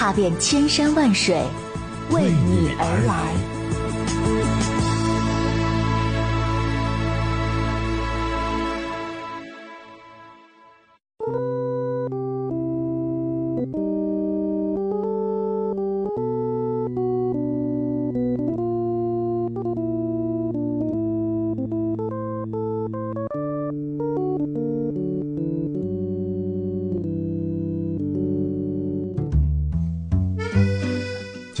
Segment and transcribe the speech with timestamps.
[0.00, 1.36] 踏遍千山万水，
[2.08, 3.59] 为你而来。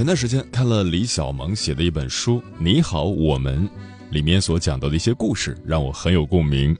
[0.00, 3.68] 前段时间看了李小萌写的一本书《你好，我们》，
[4.08, 6.74] 里面所讲到的一些故事让我很有共鸣。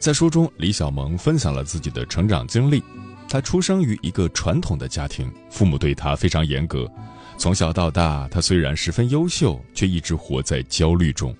[0.00, 2.82] 在书中，李小萌分享了自己的成长经历。
[3.28, 6.90] 她出生于一个传统的家庭，父母对她非常严格。
[7.38, 11.32] 从小到大，她虽然十分优秀，却一直活在焦虑中。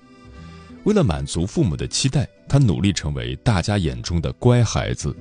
[0.85, 5.13] 为了满足父母的期待，她努力成为大家眼中的乖孩子，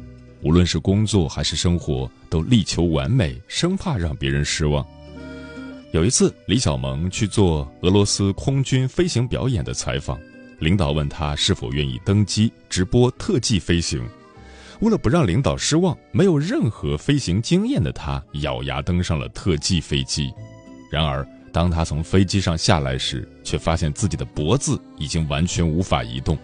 [0.43, 4.87] 无论是工作还是生活，都力求完美，生怕让别人失望。
[5.93, 10.19] 有一次，李小萌去做俄罗斯空军飞行表演的采访，
[10.59, 14.03] 领导问他是否愿意登机直播特技飞行。
[14.81, 20.33] 为了不让领导失望，没有任何飞行经验的他咬牙登上了特技飞机。
[20.91, 26.39] 然而，当他从飞机上下来时，却发现自己的脖子已经完全无法移动。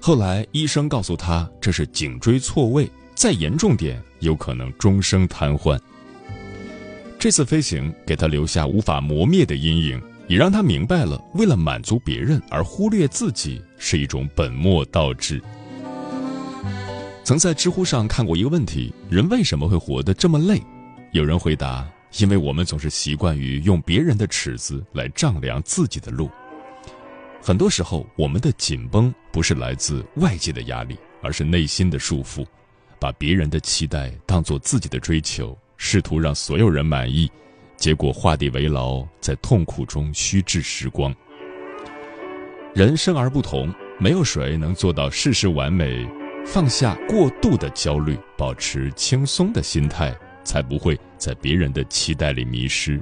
[0.00, 5.78] 后来，医生告诉他这是颈椎错位，再严重点有可能终生瘫痪。
[7.24, 15.42] 这次飞行给他留下无法磨灭的阴影，也让他明白了，为了满足别人而忽略自己是一种本末倒置。
[17.24, 20.60] 曾在知乎上看过一个问题：人为什么会活得这么累？
[21.12, 26.30] 有人回答：因为我们总是习惯于用别人的尺子来丈量自己的路。
[27.40, 32.44] 很多时候，我们的紧绷不是来自外界的压力，而是内心的束缚，
[33.00, 35.56] 把别人的期待当做自己的追求。
[35.76, 37.30] 试图让所有人满意，
[37.76, 41.14] 结果画地为牢，在痛苦中虚掷时光。
[42.74, 46.06] 人生而不同，没有谁能做到事事完美。
[46.46, 50.14] 放下过度的焦虑，保持轻松的心态，
[50.44, 53.00] 才不会在别人的期待里迷失。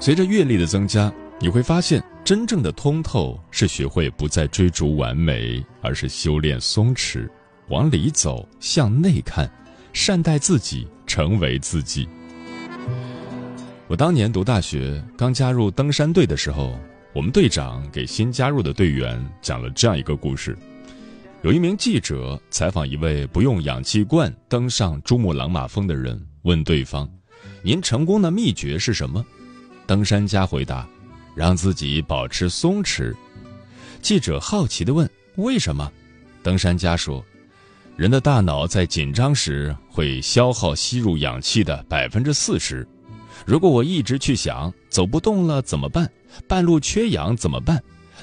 [0.00, 7.28] 随着阅历的增加，你会发现，真正的通透是学会不再追逐完美，而是修炼松弛，
[7.68, 9.48] 往里走，向内看。
[9.94, 12.06] 善待自己，成为自己。
[13.86, 16.76] 我当年读大学，刚加入登山队的时候，
[17.14, 20.58] 我们队长给新加入的队员讲了这样一个故事：
[21.42, 27.08] 有一名记者采访一位不用氧气罐登上珠穆朗玛峰的人，问对方
[27.62, 29.24] ：“您成功的秘诀是什么？”
[29.86, 30.84] 登山家回答
[31.36, 33.14] ：“让自己保持松弛。”
[34.02, 35.88] 记者好奇地问：“为什么？”
[36.42, 37.24] 登山家说。
[37.96, 42.86] 人的大脑在紧张时会消耗吸入氧气的百分之四十。
[43.46, 46.10] 如果我一直去想走不动了怎么办，
[46.48, 47.80] 半路缺氧怎么办，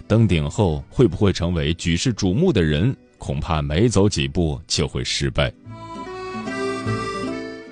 [0.08, 5.52] 登顶后会不会成为举世瞩目的人，恐怕没走几步就会失败。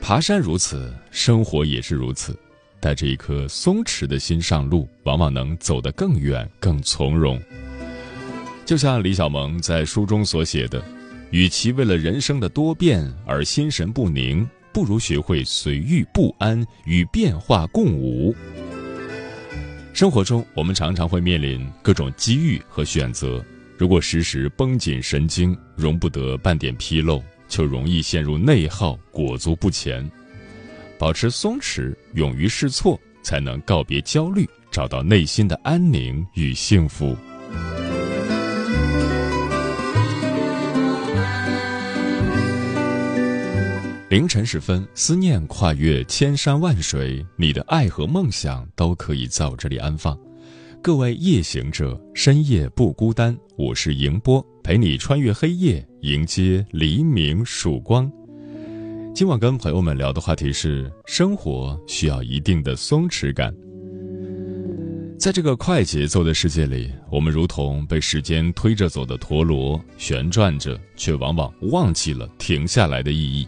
[0.01, 2.37] 爬山如此，生活也是如此。
[2.79, 7.37] 带着一颗松弛的心上路，往往能走得更远、更从容。
[8.65, 10.81] 就像李小萌在书中所写的。
[11.31, 18.35] 与其为了人生的多变而心神不宁，不如学会随遇不安，与变化共舞。
[19.93, 23.43] 生活中，我们常常会面临各种机遇和选择，
[23.77, 30.09] 如果时时绷紧神经，容不得半点纰漏，就容易陷入内耗，裹足不前。
[30.97, 37.15] 保持松弛，勇于试错，才能告别焦虑，找到内心的安宁与幸福。
[44.09, 50.17] 凌晨时分，思念跨越千山万水，你的爱和梦想都可以在我这里安放。
[50.81, 58.11] 各位夜行者，深夜不孤单，我是迎波，陪你穿越黑夜，迎接黎明曙光。
[59.13, 63.53] 今晚跟朋友们聊的话题是：生活需要一定的松弛感。
[65.19, 73.47] 在这个快节奏的世界里，我们如同被时间推着走的陀螺，旋转着，却往往忘记了停下来的意义。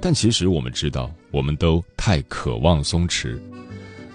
[0.00, 3.38] 但其实我们知道，我们都太渴望松弛。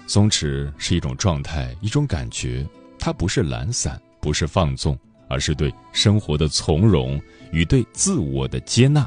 [0.08, 2.66] 松弛是一种状态，一种感觉，
[2.98, 4.98] 它不是懒散，不是放纵，
[5.28, 7.20] 而是对生活的从容
[7.52, 9.06] 与对自我的接纳。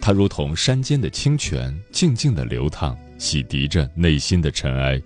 [0.00, 4.98] 它如同山间的清泉，静静的流淌，洗涤着内心的尘埃；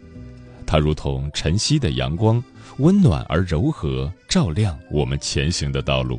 [0.65, 2.43] 它如同晨曦的阳光，
[2.79, 6.19] 温暖而柔和，照亮我们前行的道路。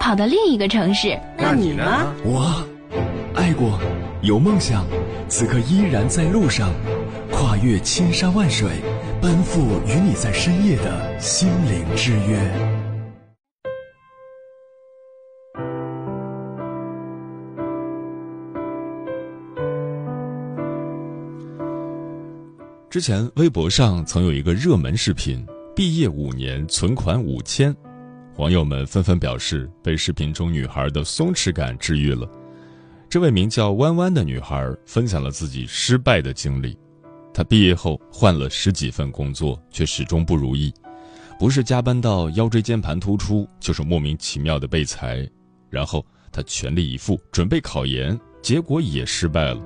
[0.00, 1.18] 跑到另一个城市。
[1.36, 1.84] 那你呢？
[2.24, 2.64] 我。
[3.34, 3.78] 爱过，
[4.22, 4.84] 有梦想，
[5.28, 6.72] 此刻依然在路上，
[7.30, 8.68] 跨越千山万水，
[9.22, 12.38] 奔赴与你在深夜的心灵之约。
[22.90, 25.46] 之前微博上曾有一个热门视频：
[25.76, 27.72] 毕业五年，存款五千，
[28.38, 32.30] 网友们纷纷表示被视频中女孩的松弛感治愈了。
[33.10, 36.78] 这位名叫弯弯的女孩分享了自己失败的经历。
[37.34, 40.72] 她毕业后换了十几份工作，却始终不如意，
[41.36, 45.28] 不是加班到腰椎间盘突出，就是莫名其妙的被裁。
[45.68, 49.60] 然后她全力以赴准备考研，结果也失败了。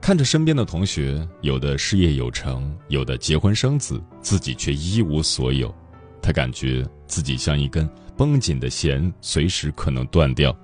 [0.00, 5.74] 看着身边的同学，有的事业有成，有的结婚生子，自己却一无所有。
[6.24, 7.86] 他感觉自己像一根
[8.16, 10.56] 绷紧的弦，随时可能断掉。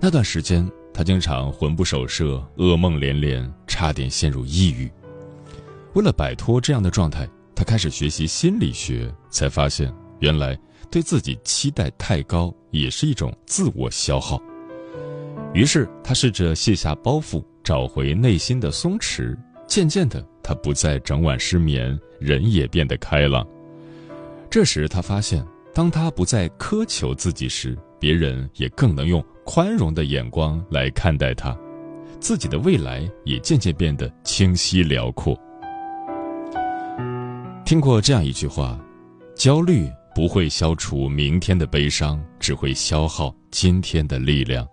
[0.00, 4.90] 那段时间，他经常魂不守舍，噩梦连连，差点陷入抑郁。
[5.92, 10.58] 为了摆脱这样的状态，他开始学习心理学，才发现原来
[10.90, 14.40] 对自己期待太高也是一种自我消耗。
[15.52, 19.36] 于是，他试着卸下包袱，找回内心的松弛。
[19.66, 23.46] 渐渐的，他不再整晚失眠，人也变得开朗。
[24.56, 29.22] 这时，他发现，当他不再苛求自己时，别人也更能用。
[29.44, 31.54] 宽容的眼光来看待他，
[32.20, 35.38] 自己的未来也渐渐变得清晰辽阔。
[37.66, 38.80] 听过这样一句话：
[39.34, 44.66] 焦虑不会消除明天的悲伤，只会消耗今天的力量。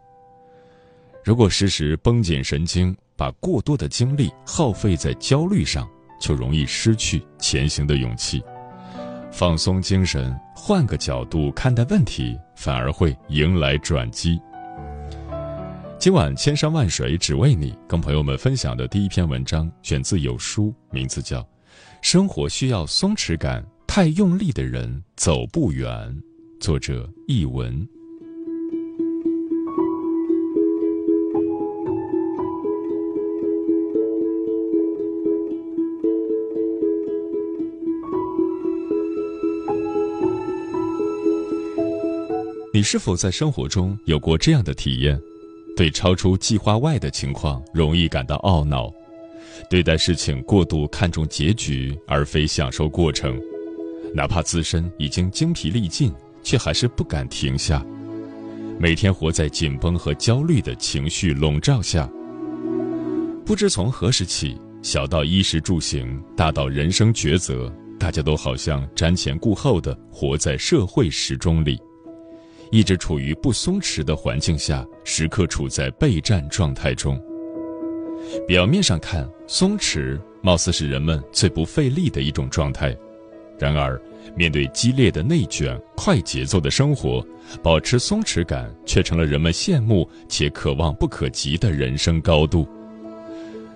[1.25, 5.85] 如果时时绷紧神经，把过多的精力耗费在焦虑上，
[6.21, 8.41] 就容易失去前行的勇气。
[9.33, 14.39] 放松精神，换个角度看待问题，反而会迎来转机。
[15.97, 21.41] 今晚千山万水只为你，跟朋友们分享的第一篇文章选自有书，名字叫
[21.99, 25.89] 《生活需要松弛感，太用力的人走不远》，
[26.63, 27.85] 作者译文。
[42.75, 45.21] 你是否在生活中有过这样的体验？
[45.77, 48.91] 对超出计划外的情况容易感到懊恼，
[49.69, 53.39] 对待事情过度看重结局而非享受过程，
[54.11, 56.11] 哪怕自身已经精疲力尽，
[56.41, 57.85] 却还是不敢停下，
[58.79, 62.09] 每天活在紧绷和焦虑的情绪笼罩下。
[63.45, 71.79] 不知从何时起，小到衣食住行，大到人生抉择，大家都好像瞻前顾后的活在社会时钟里。
[72.73, 77.21] 一直处于不松弛的环境下，时刻处在备战状态中。
[78.47, 82.97] 表面上看，松弛貌似是人们最不费力的一种状态，
[83.59, 84.01] 然而，
[84.35, 87.23] 面对激烈的内卷、快节奏的生活，
[87.61, 92.67] 保持松弛感却成了人们羡慕且可望不可及的人生高度。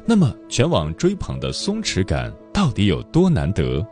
[0.08, 3.86] 那么，全网追捧的松弛感到底有多难得？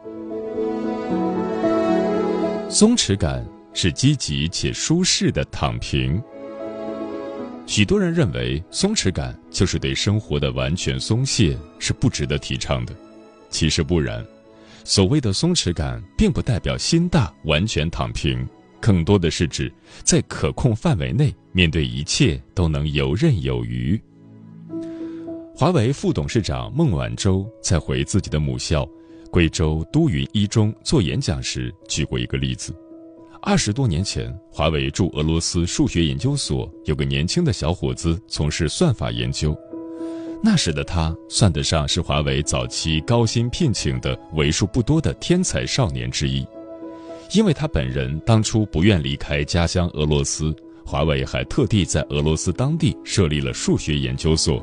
[2.71, 3.47] 松弛感。
[3.75, 6.19] 是积极且舒适的躺平。
[7.67, 12.95] 许多人认为松弛感就是对生活的完全松懈，是不值得提倡的。
[13.49, 14.25] 其实不然，
[14.83, 18.47] 所谓的松弛感，并不代表心大完全躺平，
[18.79, 19.71] 更多的是指
[20.03, 23.99] 在可控范围内，面对一切都能游刃有余。
[25.55, 28.87] 华为副董事长孟晚舟在回自己的母校
[29.31, 32.75] 贵州都匀一中做演讲时举过一个例子：
[33.47, 39.55] 二十多年前，华为驻俄罗斯数学研究所有个年轻的小伙子从事算法研究，
[40.43, 46.43] 那时的他算得上是华为早期高薪聘请的为数不多的天才少年之一。
[47.33, 50.51] 因为他本人当初不愿离开家乡俄罗斯，
[50.83, 54.59] 华为还特地在俄罗斯当地设立了数学研究所。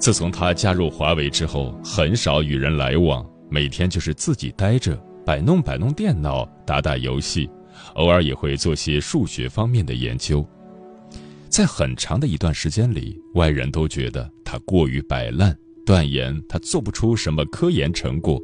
[0.00, 7.48] 自从他加入华为之后，很少与人来往，每天就是自己待着，摆弄摆弄电脑，打打游戏，
[7.94, 10.46] 偶尔也会做些数学方面的研究。
[11.48, 18.40] 在很长的一段时间里，外人都觉得他过于摆烂，断言他做不出什么科研成果。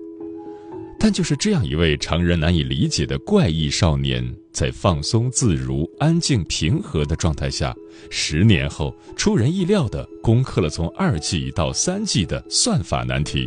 [0.99, 7.75] 但就是这样一位常人难以理解的怪异少年，在放松自如、安静平和的状态下，
[8.09, 13.47] 十年后出人意料地攻克了从二 G 到三 G 的算法难题。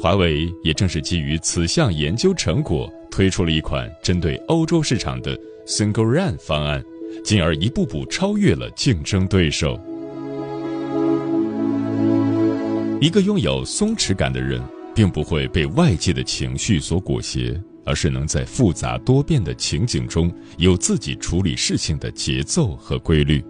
[0.00, 5.34] 华为也正是基于此项研究成果，推出了一款针对欧洲市场的
[5.66, 6.84] Single Run 方案，
[7.24, 9.80] 进而一步步超越了竞争对手。
[13.00, 14.62] 一个拥有松弛感的人。
[14.96, 17.54] 并不会被外界的情绪所裹挟，
[17.84, 23.44] 而是能在复杂多变的情景中有自己处理事情的节奏和规律。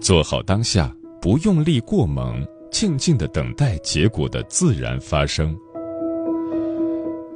[0.00, 0.92] 做好当下，
[1.22, 5.56] 不用力过猛，静静的等待结果的自然发生。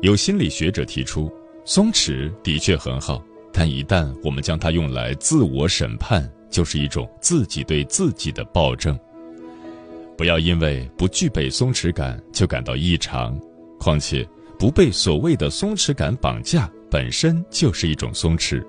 [0.02, 1.32] 有心理学者提出，
[1.64, 8.98] 松弛的确很好，但一旦我们将它用来自我审判，就是一种自己对自己的暴政。
[10.18, 13.38] 不要因为不具备松弛感就感到异常，
[13.78, 14.28] 况且
[14.58, 18.60] 不被所谓的松弛感绑架本身就是一种松弛。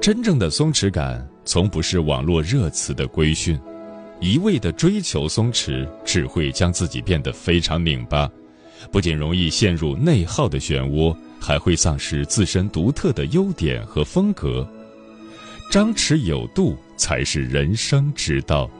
[0.00, 3.58] 真正的松弛感从不是网络热词的规训，
[4.20, 8.30] 一味的追求松弛只会将自己变得非常拧巴，
[8.90, 14.66] 不仅容易陷入内耗的漩涡，还会丧失自身独特的优点和风格。
[15.70, 18.70] 张弛有度才是人生之道。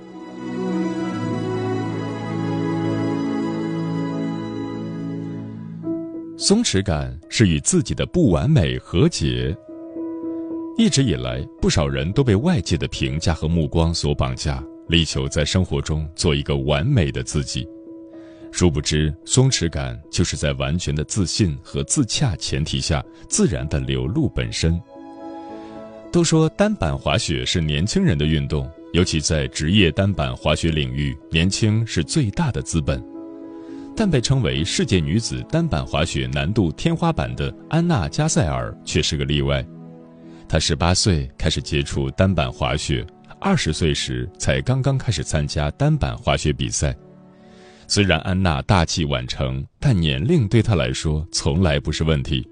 [6.37, 9.57] 松弛感是与自己的不完美和解。
[10.77, 17.67] 一直以来，不少人都被外界的评价和目光所绑架，力求在生活中做一个完美的自己。
[18.57, 24.81] 殊不知，松弛感就是在完全的自信和自洽前提下自然的流露本身。
[26.13, 33.05] 都说单板滑雪是年轻人的运动，尤其在职业单板滑雪领域，年轻是最大的资本。
[33.97, 39.67] 但被称为世界女子单板滑雪难度天花板的安娜加塞尔却是个例外。
[40.49, 43.05] 她十八岁开始接触单板滑雪，
[43.41, 46.97] 二十岁时才刚刚开始参加单板滑雪比赛。
[47.87, 52.47] 虽然安娜大器晚成，但年龄对她来说从来不是问题。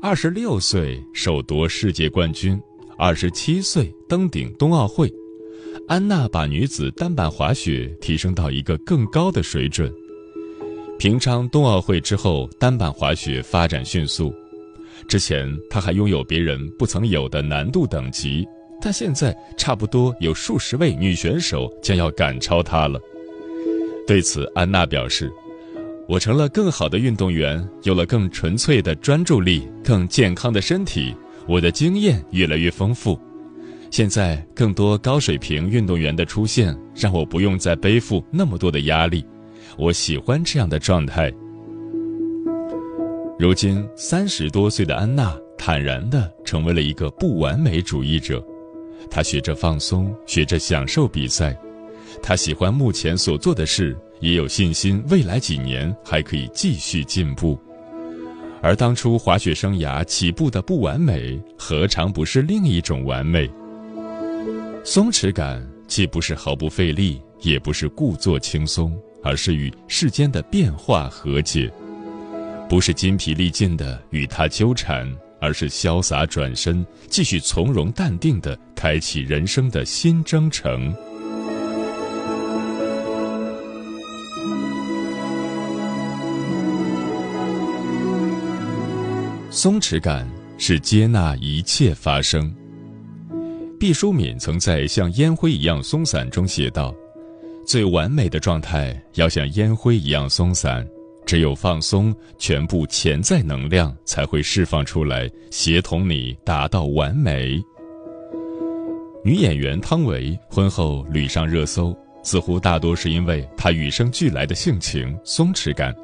[0.00, 2.60] 二十六岁首夺世界冠军，
[2.98, 5.10] 二十七岁登顶冬奥会，
[5.88, 9.92] 安娜把女子单板滑雪提升到一个更高的水准。
[10.98, 14.34] 平昌冬奥会之后，单板滑雪发展迅速。
[15.08, 18.46] 之前她还拥有别人不曾有的难度等级，
[18.80, 23.00] 但现在差不多有数十位女选手将要赶超她了。
[24.06, 25.32] 对此，安娜表示
[26.08, 31.14] ：“我成了更好的运动员，有了更纯粹的专注力，更健康的身体，
[31.46, 33.18] 我的经验越来越丰富。
[33.90, 39.24] 现在更多高水平运动员的出现，让我不用再背负那么多的压力。”
[39.78, 41.32] 我喜欢这样的状态。
[43.38, 48.44] 如今三十多岁的安娜坦然地成为了一个不完美主义者，
[49.10, 51.56] 她学着放松，学着享受比赛。
[52.22, 57.58] 他喜欢目前所做的事，也有信心未来几年还可以继续进步。
[58.62, 63.50] 而当初滑雪生涯起步的不完美，何尝不是另一种完美？
[64.84, 68.96] 松弛感既不是毫不费力，也不是故作轻松。
[69.24, 71.72] 而是与世间的变化和解，
[72.68, 75.08] 不是筋疲力尽的与他纠缠，
[75.40, 80.92] 而是潇洒转身，继续从容淡定的开启人生的新征程。
[89.62, 90.28] 松弛感
[90.58, 92.52] 是接纳一切发生。
[93.78, 96.92] 毕淑敏曾在《像烟灰一样松散》中写道。
[97.64, 100.84] 最完美的状态要像烟灰一样松散，
[101.24, 107.62] 只有放松，全部潜在能量才会释放出来，协同你达到完美。
[109.24, 115.94] 女演员汤唯婚后屡上热搜，似乎大多是因为她与生俱来的性情松弛感。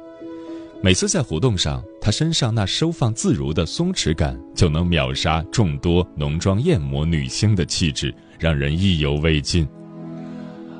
[0.81, 9.67] 每次在活动上，他身上那收放自如的松弛感，就能秒杀众多浓妆艳抹女星的气质，让人意犹未尽。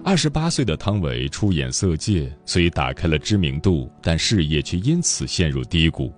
[0.01, 6.13] 二十八岁的汤唯出演《色戒》，虽打开了知名度，但事业却因此陷入低谷。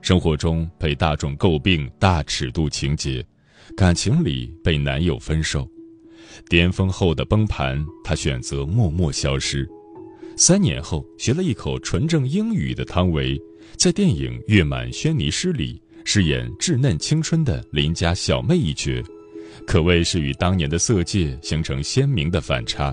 [0.00, 3.24] 生活中被大众诟病大尺度情节，
[3.76, 5.68] 感情里被男友分手，
[6.48, 9.68] 巅峰后的崩盘，她选择默默消失。
[10.36, 13.40] 三年后，学了一口纯正英语的汤唯，
[13.76, 19.02] 在电影《月满轩尼诗》里饰演稚嫩青春的邻家小妹一角，
[19.64, 22.92] 可谓是与当年的《色戒》形成鲜明的反差。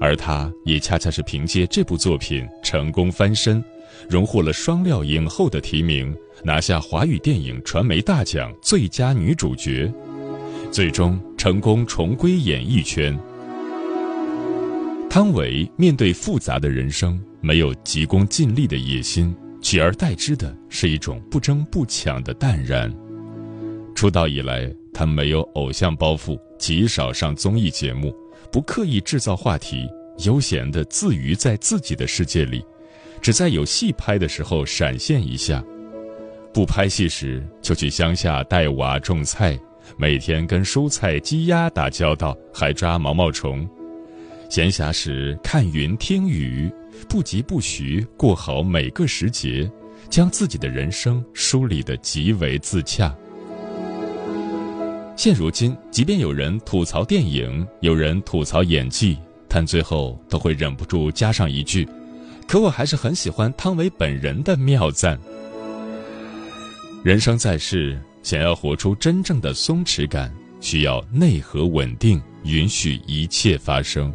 [0.00, 3.64] 而她也恰恰是凭借这部作品成功翻身，
[4.08, 9.90] 荣获了双料影后的提名，拿下华语电影传媒大奖最佳女主角，
[10.70, 13.18] 最终成功重归演艺圈。
[15.14, 22.92] 汤唯面对复杂的人生，没有急功近利的野心，取而代之的是一种不争不抢的淡然。
[23.94, 28.12] 出道以来，她没有偶像包袱，极少上综艺节目，
[28.50, 29.88] 不刻意制造话题，
[30.24, 32.64] 悠闲地自娱在自己的世界里，
[33.22, 35.64] 只在有戏拍的时候闪现一下。
[36.52, 39.56] 不拍戏时，就去乡下带娃种菜，
[39.96, 43.64] 每天跟蔬菜、鸡鸭打交道，还抓毛毛虫。
[44.54, 46.72] 闲暇时看云听雨，
[47.08, 49.68] 不疾不徐过好每个时节，
[50.08, 53.12] 将自己的人生梳理得极为自洽。
[55.16, 59.18] 现如今，即便有人吐槽电影，有人吐槽演技，
[59.48, 61.84] 但最后都会忍不住加上一句
[62.46, 65.18] ：“可我还是很喜欢汤唯本人的妙赞。”
[67.02, 74.14] 人生在世，想要活出真正的松弛感，需要内核稳定，允许一切发生。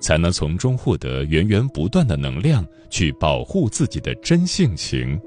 [0.00, 5.18] 才能从中获得源源不断的能量，去保护自己的真性情。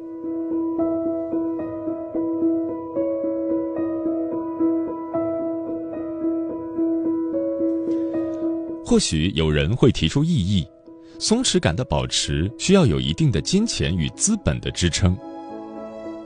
[8.85, 10.67] 或许有人会提出异议：
[11.17, 15.17] 松弛感的保持需要有一定的金钱与资本的支撑。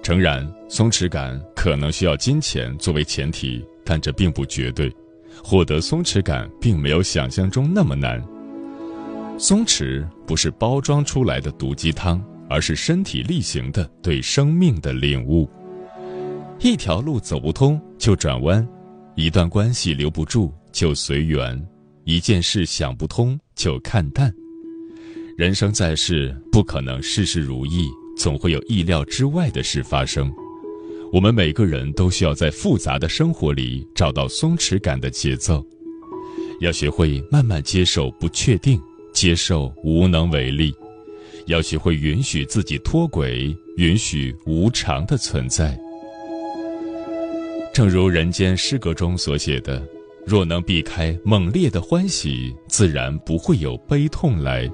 [0.02, 4.92] 诚然，松弛感可能需要金钱作为前提，但这并不绝对。
[5.44, 8.24] 获得松弛感并没有想象中那么难。
[9.38, 15.50] 松弛不是包装出来的毒鸡汤，而是身体力行的对生命的领悟。
[16.60, 18.66] 一条路走不通就转弯，
[19.16, 21.62] 一段关系留不住就随缘，
[22.06, 24.34] 一件事想不通就看淡。
[25.38, 30.32] 人生在世，不可能事事如意，总会有意料之外的事发生。
[31.12, 35.66] 我们每个人都需要在复杂的生活里找到松弛感的节奏，
[36.60, 38.80] 要学会慢慢接受不确定。
[39.14, 40.76] 接受无能为力，
[41.46, 45.80] 要学会允许自己脱轨，允许无常的存在。
[47.74, 49.82] 正如人间失格中所写的
[50.28, 54.70] ：“若能避开猛烈的欢喜，自然不会有悲痛来。”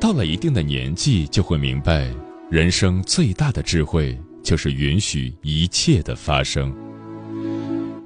[0.00, 2.12] 到了一定的年纪，就会明白，
[2.50, 6.74] 人生最大的智慧就是允许一切的发生。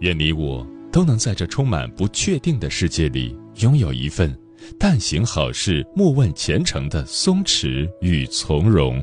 [0.00, 4.36] 愿你我都能在这充满不确定的世界里，拥有一份。
[4.78, 9.02] 但行好事，莫问前程的松弛与从容。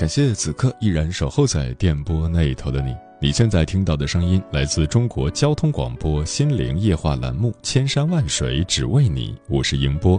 [0.00, 2.96] 感谢此刻依然守候在电波那一头的你。
[3.20, 10.18] 你现在听到的声音来自中国交通广播心灵夜话栏目《千山万水只为你》，我是迎波。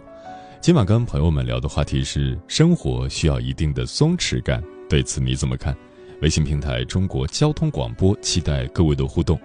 [0.62, 5.76] 今晚跟朋友们聊的话题是：生活需要一定的松弛感，对此你怎么看？
[6.22, 9.39] 微信平台中国交通广播，期待各位的互动。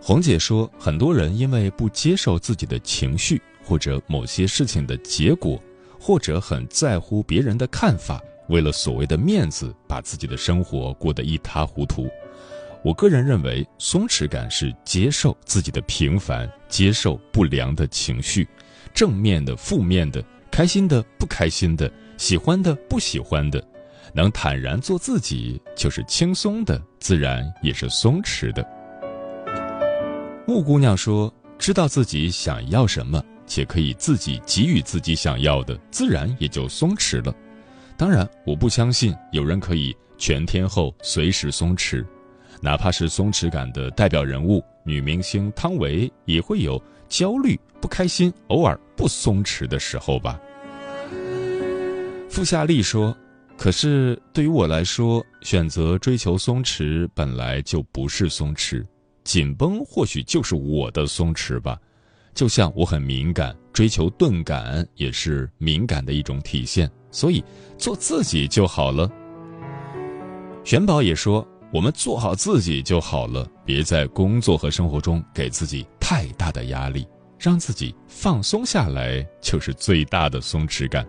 [0.00, 5.62] 红姐说，很多人因为不接受自己的情绪，或者某些事情的结果，
[5.98, 8.18] 或者很在乎别人的看法。
[8.50, 12.08] 为了所谓的面子，把自己的生活过得一塌糊涂。
[12.82, 18.46] 我个人认为，松弛感是接受自己的平凡，接受不良的情绪，
[18.92, 23.62] 正面的、负面的，开心的、不开心的，喜欢的、不喜欢的，
[24.12, 28.66] 能坦然做自己，就是轻松的，自然也是松弛的。
[30.46, 37.32] 木姑娘说：“知道自己想要什么，且可以自己给予自己想要的，自然也就松弛了。
[38.00, 42.02] 当然，我不相信有人可以全天候随时松弛。”
[42.62, 50.40] 哪怕是松弛感的代表人物女明星汤唯，也会有焦虑、不开心、偶尔不松弛的时候吧。
[52.30, 53.14] 傅夏丽说
[53.58, 58.82] ：“可是对于我来说，选择追求松弛本来就不是松弛，
[59.24, 61.78] 紧绷或许就是我的松弛吧。
[62.32, 67.44] 就像我很敏感，追求钝感也是敏感的一种体现，所以
[67.76, 69.10] 做自己就好了。”
[70.64, 71.46] 玄宝也说。
[71.72, 77.06] 我们做好自己就好了，别在工作和生活中给自己太大的压力，
[77.38, 81.06] 让自己放松下来就是最大的松弛感。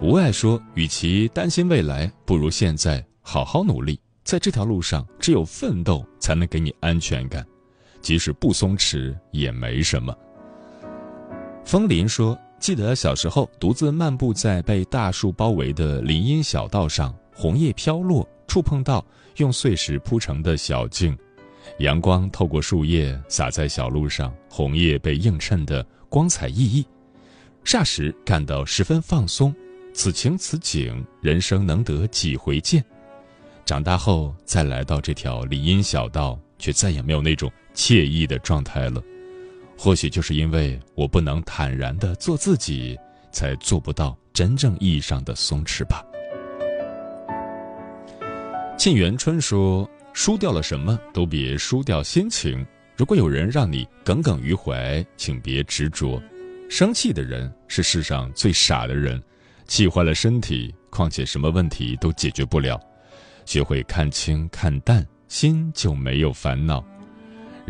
[0.00, 4.00] 无爱说，与其担心未来，不如现在好好努力。
[4.24, 7.46] 在这条路上，只有奋斗才能给你安全感，
[8.00, 10.16] 即使不松弛也没什么。
[11.66, 18.28] 风林说，记得小时候独自漫步在被大树包围的林荫小道上，红叶飘落。
[18.46, 21.16] 触碰到用碎石铺成的小径，
[21.78, 26.84] 阳光透过树叶洒在小路上，红叶被映衬得光彩熠熠，
[27.64, 29.54] 霎时感到十分放松。
[29.94, 32.84] 此情此景，人生能得几回见？
[33.64, 39.00] 长大后再来到这条林荫小道，却再也没有那种惬意的状态了。
[39.82, 42.98] 或许就是因为我不能坦然的做自己，
[43.32, 46.04] 才做不到真正意义上的松弛吧。
[48.76, 52.62] 沁园春说：“输掉了什么都别输掉心情。
[52.94, 56.22] 如果有人让你耿耿于怀，请别执着。
[56.68, 59.18] 生气的人是世上最傻的人，
[59.66, 62.78] 气坏了身体，况且什么问题都解决不了。
[63.46, 66.84] 学会看清看淡，心就没有烦恼。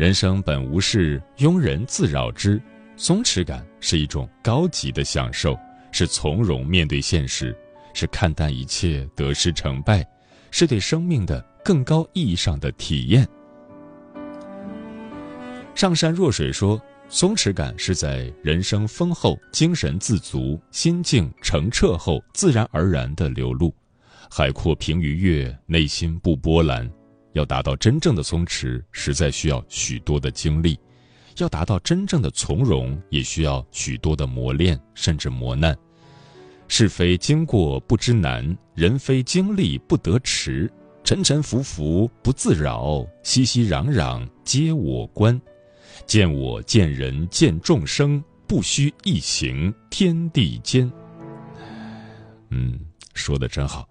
[0.01, 2.59] 人生本无事，庸人自扰之。
[2.95, 5.55] 松弛感是一种高级的享受，
[5.91, 7.55] 是从容面对现实，
[7.93, 10.03] 是看淡一切得失成败。”
[10.49, 13.27] 是对生命的更高意义上的体验。
[15.75, 23.71] 上善若水说：“松弛感是在人生丰厚、精神自足、心境澄澈后自然而然的流露。
[24.31, 26.91] 海阔凭鱼跃，内心不波澜。
[27.33, 30.75] 要达到真正的松弛，实在需要许多的经历；
[31.37, 35.77] 要达到真正的从容，也需要许多的磨练，甚至磨难。”
[36.67, 40.71] 是非经过不知难，人非经历不得迟。
[41.03, 45.39] 沉沉浮浮不自扰，熙熙攘攘皆我观。
[46.05, 50.89] 见我见人见众生，不须一行天地间。
[52.51, 52.79] 嗯，
[53.15, 53.89] 说的真好。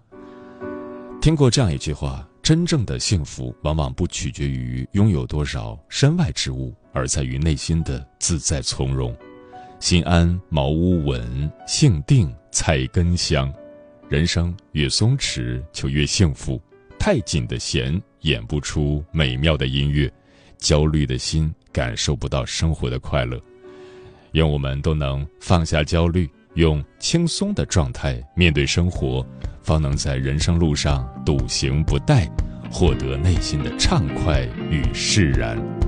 [1.21, 9.15] 听过这样一句话：真正的幸福，往往不取决于拥有多少身外之物，而在于内心的自在从容。
[9.79, 13.51] 心安茅屋稳，性定菜根香。
[14.09, 16.61] 人生越松弛，就越幸福。
[16.99, 20.11] 太紧的弦演不出美妙的音乐，
[20.57, 23.39] 焦虑的心感受不到生活的快乐。
[24.33, 29.25] 愿我们都能放下焦虑，用轻松的状态面对生活，
[29.61, 32.27] 方能在人生路上笃行不怠，
[32.71, 35.80] 获得内心的畅快与释然。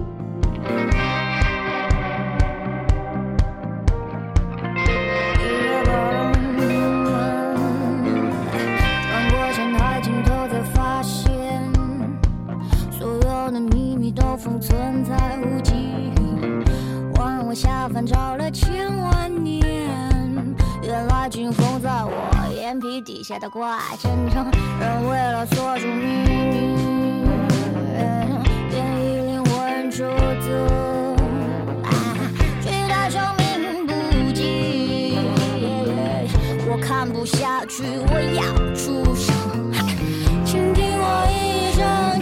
[23.34, 23.68] 写的过
[24.00, 24.46] 真诚，
[24.80, 27.26] 人为了锁住秘密，
[28.70, 30.04] 愿意灵魂出
[30.40, 31.16] 走，
[32.62, 33.92] 取代生命不
[34.36, 35.18] 羁。
[36.70, 38.44] 我看不下去，我要
[38.76, 39.34] 出声，
[40.46, 42.13] 请听我一声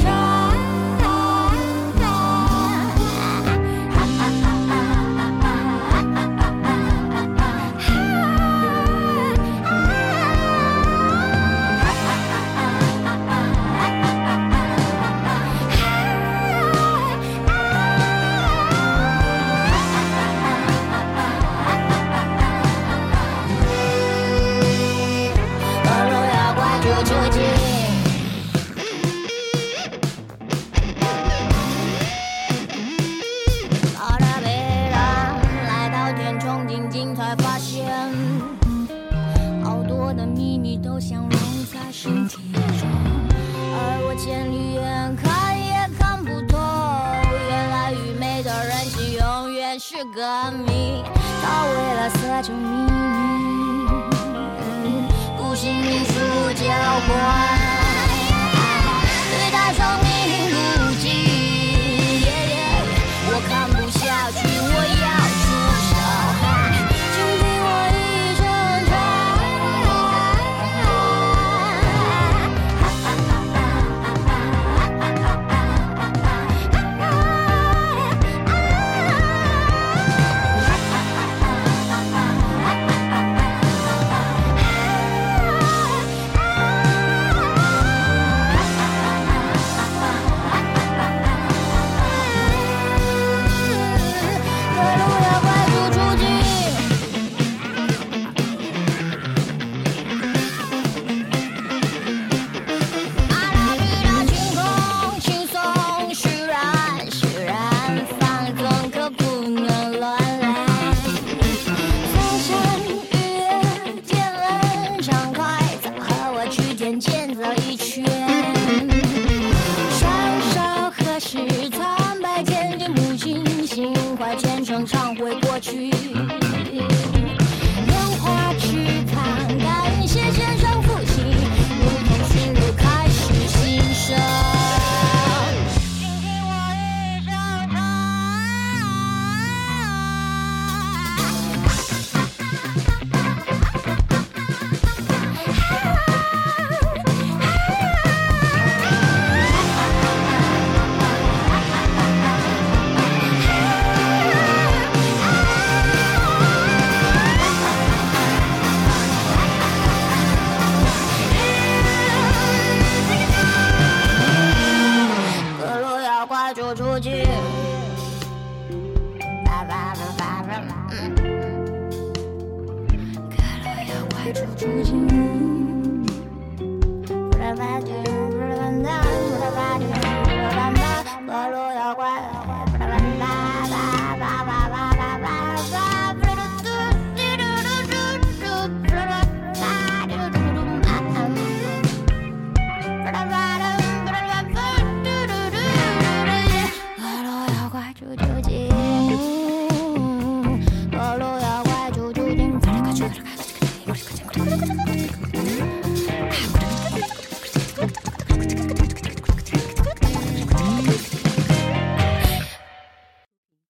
[57.07, 57.60] 数